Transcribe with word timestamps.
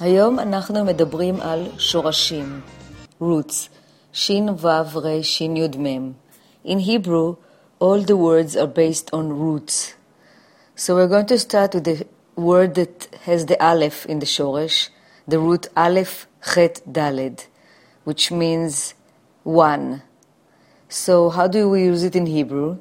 היום 0.00 0.38
אנחנו 0.38 0.84
מדברים 0.84 1.40
על 1.40 1.66
שורשים, 1.78 2.60
roots, 3.22 3.68
שין 4.12 4.48
וו 4.48 4.68
רי 4.94 5.24
שין 5.24 5.56
יוד 5.56 5.76
מם. 5.78 6.12
In 6.64 6.78
Hebrew, 6.78 7.36
all 7.80 8.00
the 8.02 8.16
words 8.16 8.56
are 8.56 8.66
based 8.66 9.10
on 9.12 9.28
roots. 9.44 9.94
So 10.76 10.94
we're 10.96 11.08
going 11.08 11.26
to 11.26 11.38
start 11.38 11.74
with 11.74 11.84
the 11.84 12.06
word 12.36 12.74
that 12.74 13.08
has 13.24 13.46
the 13.46 13.58
aleph 13.62 14.06
in 14.06 14.18
the 14.18 14.26
shoresh, 14.26 14.88
the 15.28 15.38
root 15.38 15.68
aleph 15.76 16.26
chet 16.42 16.80
daled, 16.90 17.46
which 18.04 18.30
means 18.30 18.94
one. 19.42 20.02
So 20.88 21.30
how 21.30 21.46
do 21.46 21.68
we 21.68 21.84
use 21.84 22.02
it 22.02 22.16
in 22.16 22.26
Hebrew? 22.26 22.78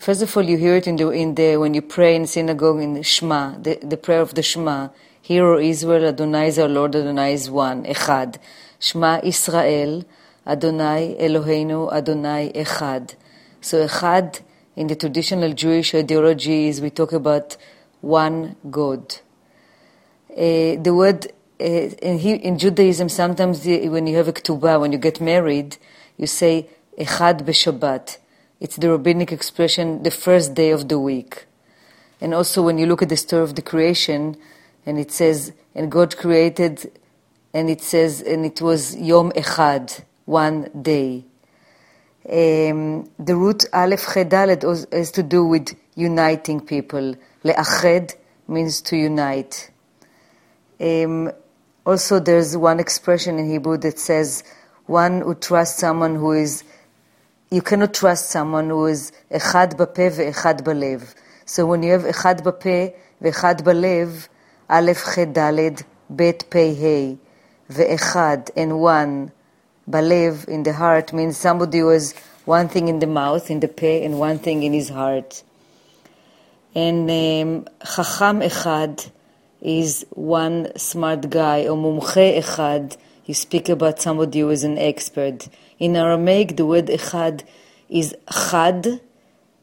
First 0.00 0.22
of 0.22 0.34
all, 0.34 0.42
you 0.42 0.56
hear 0.56 0.76
it 0.76 0.86
in 0.86 0.96
the, 0.96 1.10
in 1.10 1.34
the 1.34 1.58
when 1.58 1.74
you 1.74 1.82
pray 1.82 2.16
in 2.16 2.26
synagogue 2.26 2.80
in 2.80 3.02
Shema, 3.02 3.58
the, 3.58 3.78
the 3.82 3.98
prayer 3.98 4.22
of 4.22 4.32
the 4.32 4.42
Shema. 4.42 4.88
Hear, 5.20 5.44
O 5.44 5.58
Israel, 5.58 6.06
Adonai 6.06 6.48
is 6.48 6.58
our 6.58 6.68
Lord, 6.68 6.96
Adonai 6.96 7.34
is 7.34 7.50
one, 7.50 7.84
Echad. 7.84 8.38
Shema 8.78 9.20
Israel, 9.22 10.06
Adonai 10.46 11.18
Eloheinu, 11.20 11.92
Adonai 11.92 12.50
Echad. 12.54 13.14
So 13.60 13.86
Echad, 13.86 14.40
in 14.74 14.86
the 14.86 14.96
traditional 14.96 15.52
Jewish 15.52 15.94
ideology, 15.94 16.68
is 16.68 16.80
we 16.80 16.88
talk 16.88 17.12
about 17.12 17.58
one 18.00 18.56
God. 18.70 19.16
Uh, 20.30 20.80
the 20.80 20.94
word 20.96 21.26
uh, 21.60 21.64
in, 21.64 22.18
in, 22.20 22.58
Judaism, 22.58 23.10
sometimes 23.10 23.64
the, 23.64 23.86
when 23.90 24.06
you 24.06 24.16
have 24.16 24.28
a 24.28 24.32
ketubah, 24.32 24.80
when 24.80 24.92
you 24.92 24.98
get 24.98 25.20
married, 25.20 25.76
you 26.16 26.26
say 26.26 26.70
Echad 26.96 27.42
b'Shabbat. 27.42 28.16
It's 28.60 28.76
the 28.76 28.90
rabbinic 28.90 29.32
expression, 29.32 30.02
the 30.02 30.10
first 30.10 30.54
day 30.54 30.70
of 30.70 30.88
the 30.88 30.98
week. 30.98 31.46
And 32.20 32.34
also, 32.34 32.62
when 32.62 32.76
you 32.76 32.86
look 32.86 33.00
at 33.00 33.08
the 33.08 33.16
story 33.16 33.42
of 33.42 33.54
the 33.54 33.62
creation, 33.62 34.36
and 34.84 34.98
it 34.98 35.10
says, 35.10 35.52
and 35.74 35.90
God 35.90 36.16
created, 36.16 36.90
and 37.54 37.70
it 37.70 37.80
says, 37.80 38.20
and 38.20 38.44
it 38.44 38.60
was 38.60 38.94
Yom 38.96 39.32
Echad, 39.32 40.04
one 40.26 40.70
day. 40.82 41.24
Um, 42.28 43.10
the 43.18 43.34
root 43.34 43.64
Aleph 43.72 44.02
Chedalet 44.02 44.92
has 44.92 45.10
to 45.12 45.22
do 45.22 45.44
with 45.46 45.74
uniting 45.94 46.60
people. 46.60 47.14
Le'ached 47.42 48.14
means 48.46 48.82
to 48.82 48.96
unite. 48.96 49.70
Um, 50.78 51.32
also, 51.86 52.20
there's 52.20 52.56
one 52.56 52.78
expression 52.78 53.38
in 53.38 53.50
Hebrew 53.50 53.78
that 53.78 53.98
says, 53.98 54.44
one 54.84 55.22
who 55.22 55.34
trusts 55.34 55.80
someone 55.80 56.16
who 56.16 56.32
is 56.32 56.62
you 57.51 57.61
cannot 57.61 57.93
trust 57.93 58.31
someone 58.31 58.69
who 58.69 58.85
is 58.85 59.11
אחד 59.31 59.73
בפה 59.77 60.03
ואחד 60.11 60.61
בלב. 60.61 61.13
So 61.47 61.65
when 61.65 61.83
you 61.83 61.91
have 61.91 62.09
אחד 62.09 62.41
בפה 62.41 62.85
ואחד 63.21 63.61
בלב, 63.61 64.27
א', 64.67 64.91
ח', 64.93 65.19
ד', 65.19 65.81
ב', 66.15 66.31
פ', 66.49 66.55
ה', 66.55 67.15
ואחד 67.69 68.37
and 68.55 68.71
one 68.71 69.29
בלב, 69.87 70.45
in 70.47 70.63
the 70.63 70.73
heart, 70.73 71.13
means 71.13 71.37
somebody 71.37 71.79
who 71.79 71.89
has 71.89 72.13
one 72.45 72.67
thing 72.67 72.87
in 72.87 72.99
the 72.99 73.07
mouth, 73.07 73.49
in 73.49 73.59
the 73.59 73.67
פה, 73.67 74.05
and 74.05 74.19
one 74.19 74.39
thing 74.39 74.63
in 74.63 74.73
his 74.73 74.89
heart. 74.89 75.43
And 76.75 77.09
um, 77.09 77.65
חכם 77.83 78.41
אחד 78.41 78.89
is 79.61 80.05
one 80.15 80.67
smart 80.77 81.29
guy, 81.29 81.67
or 81.67 81.75
מומחה 81.75 82.39
אחד, 82.39 82.81
you 83.30 83.34
speak 83.34 83.68
about 83.68 84.02
somebody 84.02 84.40
who 84.40 84.50
is 84.50 84.64
an 84.64 84.76
expert. 84.76 85.48
In 85.78 85.94
Aramaic, 85.94 86.56
the 86.56 86.66
word 86.66 86.86
echad 86.86 87.44
is 87.88 88.12
chad, 88.28 89.00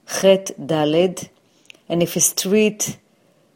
chet, 0.07 0.51
daled. 0.57 1.27
And 1.89 2.01
if 2.01 2.15
a 2.15 2.21
street 2.21 2.97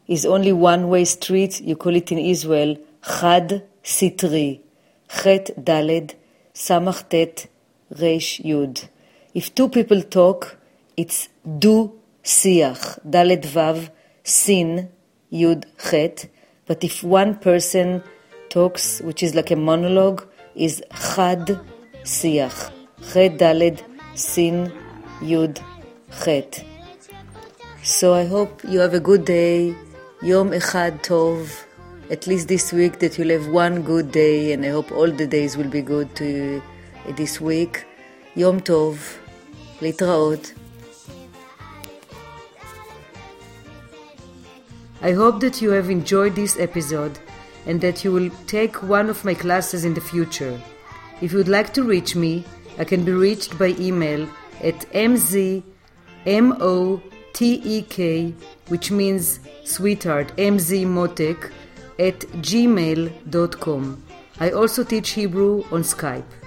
is 0.06 0.26
only 0.26 0.52
one 0.52 0.90
way 0.90 1.06
street, 1.06 1.62
you 1.62 1.76
call 1.76 1.96
it 1.96 2.12
in 2.12 2.18
Israel 2.18 2.76
chad 3.02 3.62
sitri, 3.82 4.60
chet, 5.08 5.46
daled, 5.58 6.14
samach, 6.52 7.08
tet, 7.08 7.46
resh, 7.98 8.38
yud. 8.40 8.86
If 9.32 9.54
two 9.54 9.70
people 9.70 10.02
talk, 10.02 10.58
it's 10.94 11.30
du 11.58 11.90
siach, 12.22 13.00
daled 13.08 13.44
vav, 13.44 13.88
sin, 14.22 14.90
yud, 15.32 15.64
chet. 15.90 16.28
But 16.66 16.84
if 16.84 17.02
one 17.02 17.36
person 17.36 18.02
talks, 18.51 19.01
which 19.01 19.23
is 19.23 19.35
like 19.35 19.51
a 19.51 19.55
monologue, 19.55 20.25
is 20.55 20.83
chad 20.91 21.59
שיח, 22.03 22.71
ח' 23.01 23.17
ד' 23.39 23.81
סין 24.15 24.67
י' 25.21 25.47
ח'. 26.11 26.27
So 27.83 28.13
I 28.13 28.25
hope 28.25 28.63
you 28.63 28.79
have 28.79 28.93
a 28.93 28.99
good 28.99 29.25
day, 29.25 29.73
יום 30.21 30.53
אחד 30.53 30.91
טוב, 31.01 31.49
at 32.09 32.27
least 32.27 32.47
this 32.47 32.71
week 32.73 32.99
that 32.99 33.17
you'll 33.17 33.35
have 33.37 33.47
one 33.47 33.81
good 33.81 34.11
day 34.11 34.53
and 34.53 34.65
I 34.65 34.69
hope 34.69 34.91
all 34.91 35.11
the 35.11 35.27
days 35.27 35.57
will 35.57 35.71
be 35.77 35.81
good 35.81 36.15
to 36.15 36.25
you 36.25 36.61
this 37.15 37.41
week. 37.41 37.83
יום 38.35 38.59
טוב, 38.59 38.99
להתראות. 39.81 40.53
I 45.01 45.11
hope 45.11 45.39
that 45.41 45.61
you 45.61 45.69
have 45.71 45.89
enjoyed 45.89 46.35
this 46.35 46.57
episode 46.57 47.19
and 47.66 47.80
that 47.80 48.04
you 48.04 48.12
will 48.12 48.30
take 48.46 48.82
one 48.82 49.08
of 49.08 49.24
my 49.24 49.34
classes 49.34 49.84
in 49.84 49.94
the 49.94 50.00
future. 50.00 50.60
If 51.20 51.32
you 51.32 51.38
would 51.38 51.48
like 51.48 51.72
to 51.74 51.82
reach 51.84 52.16
me, 52.16 52.44
I 52.78 52.84
can 52.84 53.04
be 53.04 53.12
reached 53.12 53.58
by 53.58 53.68
email 53.78 54.28
at 54.62 54.80
mzmotek, 54.92 55.62
which 58.68 58.90
means 58.90 59.40
sweetheart, 59.64 60.36
mzmotek, 60.36 61.50
at 61.98 62.20
gmail.com. 62.20 64.02
I 64.40 64.50
also 64.50 64.82
teach 64.82 65.10
Hebrew 65.10 65.62
on 65.70 65.82
Skype. 65.82 66.41